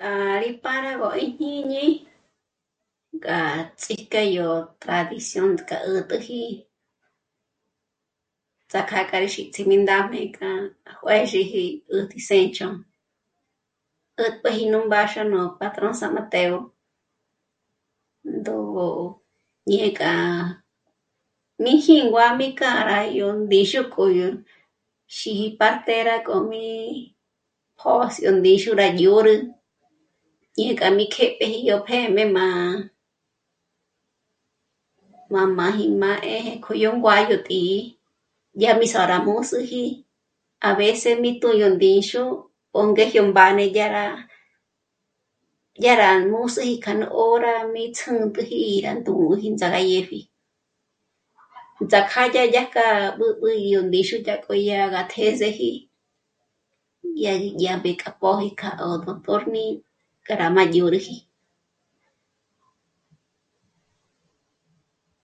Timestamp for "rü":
29.26-29.34